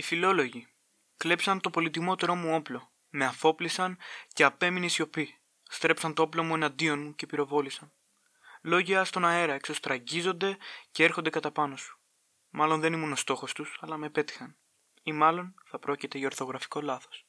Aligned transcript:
Οι 0.00 0.02
φιλόλογοι. 0.02 0.68
Κλέψαν 1.16 1.60
το 1.60 1.70
πολυτιμότερό 1.70 2.34
μου 2.34 2.54
όπλο. 2.54 2.92
Με 3.10 3.24
αφόπλησαν 3.24 3.98
και 4.32 4.44
απέμεινε 4.44 4.88
σιωπή. 4.88 5.40
Στρέψαν 5.62 6.14
το 6.14 6.22
όπλο 6.22 6.42
μου 6.42 6.54
εναντίον 6.54 7.02
μου 7.02 7.14
και 7.14 7.26
πυροβόλησαν. 7.26 7.92
Λόγια 8.62 9.04
στον 9.04 9.24
αέρα 9.24 9.52
εξωστραγγίζονται 9.52 10.56
και 10.90 11.04
έρχονται 11.04 11.30
κατά 11.30 11.50
πάνω 11.50 11.76
σου. 11.76 11.98
Μάλλον 12.50 12.80
δεν 12.80 12.92
ήμουν 12.92 13.12
ο 13.12 13.16
στόχος 13.16 13.52
τους, 13.52 13.78
αλλά 13.80 13.96
με 13.96 14.10
πέτυχαν. 14.10 14.56
Ή 15.02 15.12
μάλλον 15.12 15.54
θα 15.64 15.78
πρόκειται 15.78 16.18
για 16.18 16.26
ορθογραφικό 16.26 16.80
λάθος. 16.80 17.26